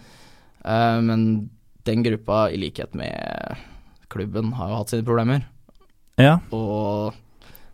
Uh, 0.66 1.02
men 1.06 1.50
den 1.86 2.02
gruppa, 2.06 2.48
i 2.50 2.58
likhet 2.58 2.96
med 2.98 3.58
klubben, 4.10 4.54
har 4.58 4.72
jo 4.72 4.80
hatt 4.82 4.90
sine 4.94 5.06
problemer. 5.06 5.46
Ja. 6.18 6.40
Og 6.56 7.14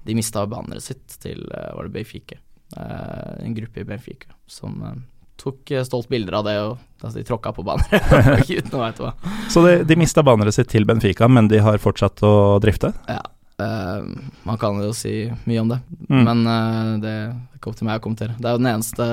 de 0.03 0.15
mista 0.17 0.43
banneret 0.49 0.81
sitt 0.83 1.19
til 1.21 1.43
eh, 1.53 1.69
var 1.77 1.85
det 1.85 1.93
Benfica. 1.93 2.35
uh, 2.77 3.35
en 3.45 3.53
gruppe 3.53 3.81
i 3.81 3.83
Benfica 3.85 4.31
som 4.49 4.81
uh, 4.81 4.95
tok 5.37 5.71
stolt 5.85 6.07
bilder 6.09 6.37
av 6.39 6.45
det, 6.47 6.55
og 6.63 6.77
altså, 7.03 7.17
de 7.19 7.23
tråkka 7.27 7.51
på 7.53 7.63
banneret 7.67 8.49
uten 8.49 8.75
å 8.79 8.81
vite 8.85 9.03
hva. 9.05 9.11
Så 9.51 9.63
de, 9.65 9.75
de 9.87 9.95
mista 9.99 10.23
banneret 10.25 10.53
sitt 10.57 10.69
til 10.73 10.85
Benfica, 10.89 11.27
men 11.29 11.47
de 11.51 11.59
har 11.61 11.77
fortsatt 11.81 12.21
å 12.25 12.33
drifte? 12.63 12.91
Ja. 13.07 13.21
Eh, 13.61 14.25
man 14.47 14.57
kan 14.61 14.79
jo 14.81 14.91
si 14.97 15.29
mye 15.47 15.61
om 15.61 15.69
det, 15.73 15.79
Mm. 16.09 16.23
men 16.27 16.41
eh, 16.47 16.99
det 17.03 17.11
er 17.13 17.31
ikke 17.57 17.69
opp 17.71 17.77
til 17.79 17.87
meg 17.87 17.99
å 18.01 18.03
kommentere. 18.03 18.35
Det 18.37 18.45
er 18.49 18.57
jo 18.57 18.61
den 18.63 18.71
eneste 18.73 19.07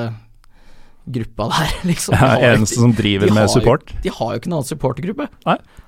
gruppa 1.09 1.49
der, 1.55 1.75
liksom. 1.88 2.14
De 2.14 2.21
ja, 2.43 2.52
eneste 2.55 2.75
ikke- 2.76 2.83
som 2.83 2.93
driver 2.99 3.33
med 3.35 3.47
jo- 3.49 3.55
support? 3.61 3.93
De 4.02 4.11
har 4.11 4.33
jo 4.35 4.40
ikke 4.40 4.50
noen 4.50 4.61
annen 4.61 4.73
supportergruppe. 4.73 5.28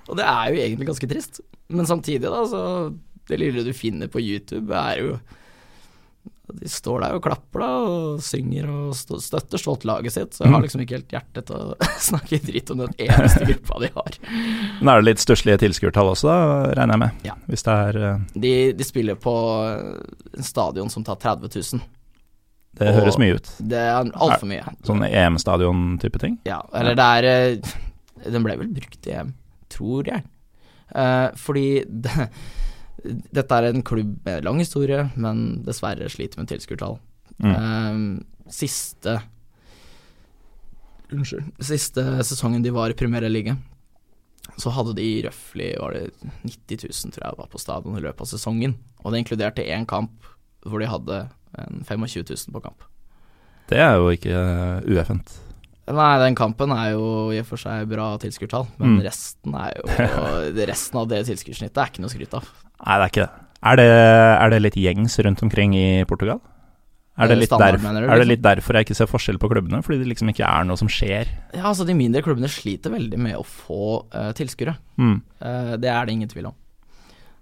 Og 0.08 0.16
det 0.16 0.24
er 0.26 0.44
jo 0.54 0.60
egentlig 0.62 0.88
ganske 0.88 1.08
trist. 1.10 1.40
Men 1.68 1.86
samtidig, 1.86 2.22
da, 2.26 2.44
så 2.50 2.94
Det 3.28 3.38
lille 3.38 3.62
du 3.62 3.72
finner 3.72 4.08
på 4.10 4.18
YouTube, 4.18 4.72
er 4.74 4.96
jo 4.98 5.20
De 6.58 6.68
står 6.68 7.00
der 7.04 7.14
og 7.16 7.22
klapper 7.24 7.60
da, 7.62 7.68
og 7.86 8.20
synger 8.24 8.68
og 8.72 8.94
støtter 8.96 9.58
stolt 9.60 9.84
laget 9.88 10.12
sitt. 10.14 10.32
Så 10.34 10.44
jeg 10.44 10.50
har 10.52 10.58
Mhm. 10.58 10.64
liksom 10.66 10.80
ikke 10.84 10.96
helt 10.98 11.14
hjerte 11.14 11.44
til 11.46 11.56
å 11.56 11.76
snakke 12.10 12.40
dritt 12.46 12.70
om 12.74 12.78
den 12.82 12.94
eneste 12.98 13.46
gruppa 13.46 13.78
de 13.84 13.90
har. 13.94 14.18
Men 14.80 14.88
er 14.94 15.00
det 15.00 15.08
litt 15.10 15.22
stusslige 15.22 15.58
tilskuertall 15.62 16.10
også, 16.14 16.28
da, 16.28 16.72
regner 16.78 16.96
jeg 16.96 17.02
med? 17.04 17.24
Ja. 17.30 17.34
Hvis 17.46 17.62
det 17.68 17.76
er 17.86 18.00
uh... 18.02 18.18
De, 18.34 18.54
de 18.72 18.84
spiller 18.84 19.14
på 19.20 19.34
eh, 19.68 20.36
en 20.38 20.42
stadion 20.46 20.90
som 20.90 21.04
tar 21.06 21.16
30 21.16 21.48
000. 21.74 21.82
Det 22.80 22.86
Og- 22.88 23.00
høres 23.00 23.18
mye 23.18 23.34
ut. 23.40 23.48
Det 23.58 23.78
er 23.78 24.10
altfor 24.14 24.46
mye. 24.46 24.62
Sånn 24.86 25.02
EM-stadion-type 25.08 26.18
ting? 26.22 26.38
Ja, 26.46 26.60
eller 26.72 26.94
det 26.94 27.06
er 27.18 27.30
eh, 27.30 27.74
Den 28.30 28.44
ble 28.44 28.56
vel 28.60 28.68
brukt 28.76 29.06
i 29.08 29.14
EM, 29.16 29.34
tror 29.72 30.06
jeg. 30.06 30.22
Uh, 30.90 31.30
fordi 31.38 31.84
det, 31.86 32.28
dette 33.04 33.56
er 33.56 33.70
en 33.70 33.84
klubb 33.86 34.16
med 34.26 34.44
lang 34.44 34.60
historie, 34.62 35.06
men 35.16 35.60
dessverre 35.66 36.08
sliter 36.12 36.40
med 36.40 36.50
tilskuertall. 36.50 36.98
Mm. 37.40 37.52
Eh, 37.54 38.52
siste 38.52 39.20
Unnskyld. 41.10 41.48
Siste 41.66 42.04
sesongen 42.22 42.62
de 42.62 42.70
var 42.70 42.92
i 42.92 42.94
Premier 42.94 43.24
League, 43.26 43.56
så 44.56 44.70
hadde 44.70 44.94
de 44.94 45.08
røftlig 45.24 45.72
90 45.74 46.84
000, 46.86 47.14
tror 47.14 47.24
jeg, 47.24 47.38
var 47.38 47.50
på 47.50 47.58
stadion 47.58 47.98
i 47.98 48.02
løpet 48.04 48.22
av 48.22 48.30
sesongen. 48.30 48.76
Og 49.02 49.10
det 49.12 49.24
inkluderte 49.24 49.66
én 49.66 49.88
kamp 49.90 50.28
hvor 50.66 50.82
de 50.82 50.90
hadde 50.90 51.20
en 51.58 51.82
25 51.88 52.24
000 52.30 52.54
på 52.54 52.62
kamp. 52.62 52.84
Det 53.70 53.78
er 53.78 53.96
jo 53.98 54.10
ikke 54.14 54.34
uh, 54.34 54.86
ueffent. 54.86 55.34
Nei, 55.96 56.10
den 56.22 56.36
kampen 56.38 56.70
er 56.76 56.92
jo 56.92 57.04
i 57.34 57.38
og 57.42 57.46
for 57.48 57.56
seg 57.60 57.88
bra 57.90 58.12
tilskuertall, 58.22 58.66
men 58.78 58.96
Mm. 58.98 59.02
resten 59.06 59.54
er 59.58 59.74
jo 59.78 59.84
Resten 60.70 60.98
av 61.00 61.08
det 61.10 61.24
tilskuersnittet 61.26 61.78
er 61.82 61.90
ikke 61.90 62.04
noe 62.04 62.10
å 62.10 62.14
skryte 62.14 62.38
av. 62.40 62.46
Nei, 62.86 62.96
det 62.96 63.02
er 63.04 63.10
ikke 63.12 63.24
det. 63.26 63.46
Er 63.70 63.76
det, 63.76 63.88
er 63.90 64.50
det 64.54 64.62
litt 64.64 64.78
gjengs 64.80 65.18
rundt 65.26 65.42
omkring 65.44 65.74
i 65.76 66.04
Portugal? 66.08 66.40
Er 67.20 67.28
det, 67.28 67.36
Eh, 67.42 67.44
standard, 67.50 67.74
derf- 67.74 67.82
du, 67.82 67.84
liksom? 67.84 67.96
er 67.96 68.00
det 68.00 68.14
liksom? 68.16 68.28
litt 68.30 68.42
derfor 68.46 68.72
jeg 68.78 68.86
ikke 68.86 68.96
ser 68.96 69.08
forskjell 69.10 69.38
på 69.42 69.50
klubbene? 69.52 69.82
Fordi 69.84 69.98
det 70.00 70.08
liksom 70.08 70.30
ikke 70.32 70.46
er 70.48 70.64
noe 70.64 70.76
som 70.80 70.88
skjer? 70.88 71.28
Ja, 71.52 71.66
altså 71.68 71.84
De 71.84 71.92
mindre 71.92 72.22
klubbene 72.24 72.48
sliter 72.48 72.90
veldig 72.94 73.18
med 73.20 73.36
å 73.36 73.44
få 73.44 74.06
uh, 74.14 74.30
tilskuere. 74.32 74.76
Mm. 74.96 75.18
Uh, 75.42 75.76
det 75.76 75.90
er 75.92 76.06
det 76.08 76.14
ingen 76.16 76.28
tvil 76.32 76.46
om. 76.48 76.54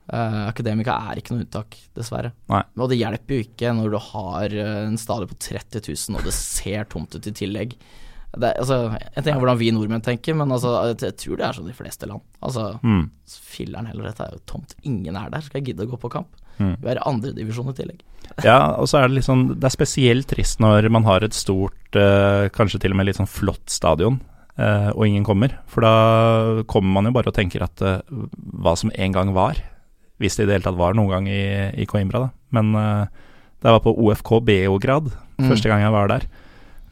Uh, 0.08 0.48
Akademika 0.48 0.94
er 1.12 1.20
ikke 1.20 1.34
noe 1.36 1.44
unntak, 1.44 1.76
dessverre. 1.94 2.32
Nei. 2.48 2.62
Og 2.80 2.88
det 2.90 2.96
hjelper 2.98 3.36
jo 3.36 3.44
ikke 3.44 3.74
når 3.76 3.90
du 3.92 3.98
har 4.08 4.54
en 4.88 4.96
stadion 4.98 5.28
på 5.30 5.36
30 5.46 5.84
000 5.84 6.16
og 6.18 6.24
det 6.24 6.32
ser 6.34 6.88
tomt 6.88 7.14
ut 7.14 7.28
i 7.28 7.34
tillegg. 7.44 7.76
Det, 8.36 8.50
altså, 8.60 8.76
jeg 9.14 9.24
tenker 9.24 9.38
hvordan 9.40 9.58
vi 9.58 9.70
nordmenn 9.72 10.02
tenker, 10.04 10.34
men 10.36 10.50
altså, 10.52 10.74
jeg, 10.90 10.98
jeg 11.00 11.16
tror 11.16 11.36
det 11.40 11.46
er 11.46 11.52
som 11.56 11.66
de 11.66 11.72
fleste 11.72 12.06
land. 12.10 12.20
Altså, 12.44 12.66
Mm. 12.84 13.06
Filler'n 13.26 13.86
heller, 13.88 14.04
dette 14.10 14.24
er 14.26 14.34
jo 14.36 14.42
tomt. 14.46 14.74
Ingen 14.84 15.16
er 15.16 15.30
der. 15.32 15.40
Skal 15.46 15.60
jeg 15.62 15.70
gidde 15.72 15.86
å 15.86 15.90
gå 15.90 15.98
på 16.00 16.10
kamp? 16.12 16.28
Mm. 16.58 16.74
Vi 16.82 16.90
er 16.90 16.98
i 17.00 17.06
andredivisjon 17.08 17.70
i 17.70 17.76
tillegg. 17.78 18.00
Ja, 18.44 18.74
og 18.76 18.88
så 18.90 18.98
er 19.00 19.08
det 19.08 19.14
litt 19.16 19.24
sånn 19.28 19.44
Det 19.56 19.64
er 19.64 19.72
spesielt 19.72 20.26
trist 20.28 20.58
når 20.60 20.88
man 20.92 21.04
har 21.06 21.24
et 21.24 21.32
stort, 21.32 21.78
eh, 21.96 22.48
kanskje 22.52 22.80
til 22.82 22.92
og 22.92 22.98
med 23.00 23.06
litt 23.08 23.16
sånn 23.16 23.30
flott 23.30 23.70
stadion, 23.72 24.20
eh, 24.58 24.90
og 24.92 25.06
ingen 25.06 25.24
kommer. 25.24 25.54
For 25.66 25.80
da 25.86 26.62
kommer 26.68 26.92
man 26.98 27.08
jo 27.08 27.14
bare 27.16 27.28
og 27.32 27.34
tenker 27.38 27.62
at 27.64 27.80
eh, 27.82 28.00
hva 28.60 28.76
som 28.76 28.90
en 28.94 29.12
gang 29.16 29.32
var, 29.32 29.56
hvis 30.20 30.36
det 30.36 30.44
i 30.44 30.50
det 30.50 30.58
hele 30.58 30.66
tatt 30.68 30.78
var 30.80 30.94
noen 30.98 31.08
gang 31.14 31.28
i, 31.30 31.72
i 31.80 31.86
Coimbra, 31.86 32.26
da. 32.26 32.30
Men 32.52 32.74
eh, 32.74 33.06
da 33.62 33.70
jeg 33.72 33.78
var 33.80 33.86
på 33.88 33.96
OFK 33.96 34.36
Beograd, 34.44 35.12
Mm. 35.38 35.46
første 35.52 35.68
gang 35.70 35.78
jeg 35.84 35.92
var 35.94 36.08
der, 36.10 36.24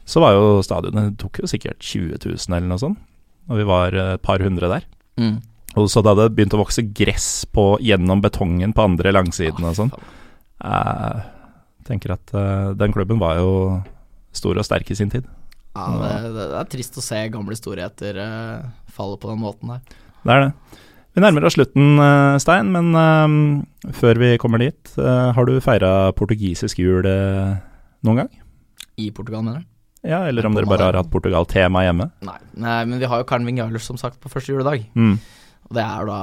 så 0.07 0.23
var 0.23 0.35
jo 0.37 0.63
stadionet 0.63 1.11
Det 1.11 1.19
tok 1.21 1.41
jo 1.43 1.49
sikkert 1.51 1.83
20 1.83 2.21
000 2.23 2.55
eller 2.55 2.69
noe 2.69 2.81
sånt, 2.81 2.99
og 3.47 3.59
vi 3.59 3.67
var 3.67 3.95
eh, 3.95 4.13
et 4.15 4.23
par 4.23 4.43
hundre 4.43 4.69
der. 4.71 4.87
Mm. 5.19 5.37
Og 5.77 5.89
så 5.91 6.01
da 6.05 6.15
det 6.17 6.31
begynte 6.35 6.57
å 6.57 6.63
vokse 6.63 6.85
gress 6.95 7.45
på, 7.53 7.75
gjennom 7.83 8.23
betongen 8.23 8.73
på 8.73 8.85
andre 8.87 9.13
langsiden 9.13 9.67
og 9.67 9.75
sånn, 9.77 9.91
jeg 10.57 11.25
tenker 11.85 12.15
at 12.15 12.33
uh, 12.33 12.73
den 12.75 12.91
klubben 12.95 13.19
var 13.21 13.37
jo 13.37 13.51
stor 14.35 14.57
og 14.57 14.65
sterk 14.65 14.89
i 14.91 14.97
sin 14.97 15.11
tid. 15.13 15.27
Ja, 15.77 15.85
det, 16.01 16.31
det, 16.33 16.47
er 16.57 16.71
trist 16.71 16.97
å 16.97 17.03
se 17.05 17.19
gamle 17.31 17.55
storheter 17.55 18.17
uh, 18.17 18.65
falle 18.89 19.19
på 19.21 19.29
den 19.29 19.43
måten 19.43 19.75
der. 19.75 19.99
Det 20.23 20.33
er 20.33 20.43
det. 20.47 20.81
Vi 21.13 21.23
nærmer 21.23 21.45
oss 21.47 21.55
slutten, 21.57 21.95
uh, 22.01 22.39
Stein, 22.41 22.73
men 22.73 22.89
uh, 22.97 23.93
før 23.93 24.19
vi 24.21 24.35
kommer 24.41 24.61
dit, 24.61 24.91
eh, 24.97 25.31
har 25.33 25.45
du 25.47 25.59
feira 25.63 26.11
portugisisk 26.17 26.79
jul 26.81 27.05
eh, 27.07 27.55
noen 28.05 28.21
gang? 28.21 28.29
I 28.97 29.11
Portugal, 29.15 29.43
mener 29.45 29.61
du? 29.61 29.67
Ja, 30.07 30.21
eller 30.29 30.45
om 30.47 30.55
dere 30.55 30.69
bare 30.69 30.87
har 30.87 30.97
hatt 31.01 31.09
Portugal-tema 31.11 31.81
hjemme? 31.83 32.09
Nei. 32.23 32.37
Nei, 32.55 32.77
men 32.87 32.99
vi 33.01 33.09
har 33.11 33.19
jo 33.21 33.27
Karen 33.27 33.57
Jarlers, 33.57 33.83
som 33.89 33.97
sagt, 33.99 34.21
på 34.23 34.31
første 34.31 34.53
juledag. 34.55 34.85
Mm. 34.95 35.17
Og 35.67 35.73
det 35.75 35.83
er 35.83 36.05
da, 36.07 36.19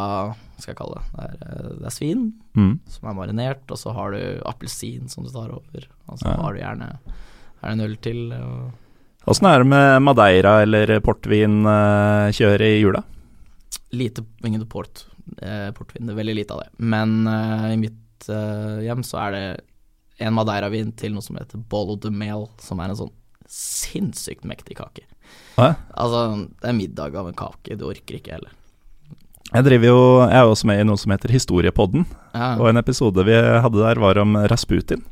skal 0.56 0.72
jeg 0.72 0.78
kalle 0.78 1.00
det, 1.00 1.10
det 1.12 1.24
er, 1.26 1.34
eh, 1.50 1.74
det 1.82 1.86
er 1.90 1.94
svin 1.98 2.22
Mm. 2.56 2.78
som 2.88 3.08
er 3.10 3.14
marinert, 3.18 3.64
og 3.70 3.76
så 3.80 3.92
har 3.92 4.12
du 4.14 4.40
appelsin 4.46 5.08
som 5.10 5.24
du 5.26 5.30
tar 5.34 5.50
over. 5.52 5.84
Og 6.08 6.18
så 6.18 6.30
Ja. 6.30 6.36
har 6.42 6.54
du 6.54 6.60
gjerne 6.60 6.88
er 6.94 7.68
det 7.68 7.72
en 7.72 7.80
øl 7.80 7.96
til. 7.96 8.32
Og 8.32 8.72
Åssen 9.26 9.46
er 9.48 9.58
det 9.58 9.66
med 9.66 10.02
Madeira 10.02 10.62
eller 10.62 11.00
portvinkjøret 11.00 12.60
i 12.78 12.80
jula? 12.82 13.02
lite 13.94 14.24
ingen 14.44 14.64
port, 14.66 15.04
eh, 15.40 15.70
portvin, 15.70 16.06
det 16.06 16.10
er 16.10 16.18
veldig 16.18 16.34
lite 16.34 16.50
av 16.50 16.60
det. 16.64 16.70
Men 16.78 17.26
eh, 17.28 17.72
i 17.74 17.76
mitt 17.78 18.28
eh, 18.28 18.80
hjem 18.88 19.04
så 19.06 19.20
er 19.28 19.30
det 19.36 19.60
en 20.26 20.34
Madeira-vin 20.34 20.90
til 20.98 21.12
noe 21.14 21.22
som 21.22 21.36
heter 21.36 21.58
Bolo 21.68 21.94
de 21.96 22.10
Mel, 22.10 22.48
som 22.58 22.80
er 22.80 22.90
en 22.90 22.96
sånn 22.96 23.12
sinnssykt 23.50 24.46
mektig 24.48 24.78
kake. 24.80 25.06
Hæ? 25.58 25.74
Altså, 25.94 26.20
det 26.62 26.70
er 26.70 26.76
middag 26.76 27.16
av 27.18 27.30
en 27.30 27.38
kake, 27.38 27.78
du 27.78 27.86
orker 27.88 28.18
ikke 28.18 28.36
heller. 28.36 28.52
Jeg 29.54 29.66
driver 29.68 29.86
jo, 29.86 30.00
jeg 30.24 30.38
er 30.40 30.50
også 30.50 30.66
med 30.66 30.80
i 30.82 30.86
noe 30.88 30.98
som 30.98 31.12
heter 31.14 31.30
Historiepodden, 31.30 32.06
Ja. 32.34 32.56
og 32.58 32.68
en 32.68 32.80
episode 32.80 33.24
vi 33.24 33.34
hadde 33.34 33.78
der 33.78 34.00
var 34.02 34.18
om 34.18 34.34
Rasputin. 34.50 35.04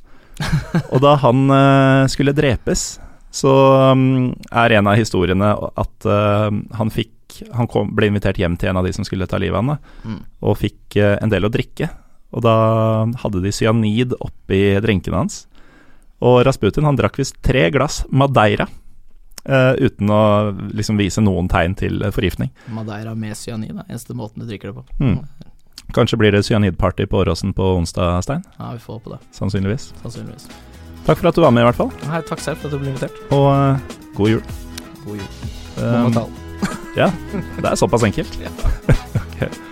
og 0.93 1.01
da 1.05 1.15
han 1.21 1.51
uh, 1.51 2.09
skulle 2.11 2.35
drepes, 2.35 2.99
så 3.31 3.53
um, 3.93 4.33
er 4.51 4.79
en 4.79 4.89
av 4.91 4.97
historiene 4.99 5.53
at 5.77 6.09
uh, 6.09 6.51
han 6.51 6.91
fikk 6.91 7.13
fikk 7.33 7.49
Han 7.57 7.67
kom, 7.67 7.95
ble 7.95 8.11
invitert 8.11 8.39
hjem 8.39 8.57
til 8.57 8.71
en 8.71 8.77
av 8.77 8.85
de 8.87 8.93
som 8.93 9.05
skulle 9.05 9.27
ta 9.27 9.39
livet 9.39 9.57
av 9.57 9.65
ham, 9.65 9.79
mm. 10.05 10.21
og 10.43 10.59
fikk 10.59 10.97
uh, 10.99 11.17
en 11.23 11.31
del 11.31 11.45
å 11.45 11.53
drikke. 11.53 11.89
Og 12.33 12.43
da 12.43 12.57
hadde 13.23 13.43
de 13.43 13.53
cyanid 13.53 14.15
oppi 14.21 14.79
drinkene 14.81 15.17
hans. 15.17 15.47
Og 16.23 16.43
Rasputin 16.47 16.87
han 16.87 16.99
drakk 16.99 17.19
visst 17.19 17.41
tre 17.43 17.67
glass 17.75 18.03
Madeira 18.15 18.69
uh, 19.49 19.75
uten 19.79 20.11
å 20.13 20.23
liksom 20.73 21.01
vise 21.01 21.23
noen 21.25 21.49
tegn 21.51 21.75
til 21.79 22.03
eh, 22.03 22.13
forgiftning. 22.15 22.53
Madeira 22.75 23.15
med 23.19 23.35
cyanid 23.39 23.75
er 23.75 23.89
eneste 23.89 24.15
måten 24.19 24.43
du 24.43 24.51
drikker 24.51 24.71
det 24.71 24.77
på. 24.79 24.85
Mm. 25.03 25.49
Kanskje 25.93 26.19
blir 26.21 26.33
det 26.33 26.45
cyanidparty 26.47 27.09
på 27.11 27.21
Åråsen 27.25 27.53
på 27.57 27.73
onsdag, 27.77 28.23
Stein? 28.25 28.45
Ja, 28.59 28.71
vi 28.73 28.85
får 28.85 29.01
håpe 29.01 29.17
det. 29.17 29.19
Sannsynligvis. 29.37 29.91
Sannsynligvis. 30.05 30.47
Takk 31.03 31.19
for 31.19 31.33
at 31.33 31.37
du 31.37 31.43
var 31.43 31.51
med, 31.51 31.65
i 31.65 31.69
hvert 31.69 31.81
fall. 31.81 31.91
Nei, 32.07 32.23
takk 32.29 32.41
selv 32.41 32.63
for 32.63 32.71
at 32.71 32.77
du 32.77 32.85
ble 32.85 32.95
invitert. 32.95 33.19
Og 33.35 33.51
uh, 33.51 33.99
god 34.17 34.37
jul. 34.37 34.47
God 35.03 35.19
jul. 35.19 35.35
Um, 35.83 36.15
god 36.15 36.41
ja, 37.03 37.11
det 37.59 37.67
er 37.67 37.77
såpass 37.81 38.07
enkelt. 38.07 38.39
Ok. 39.23 39.72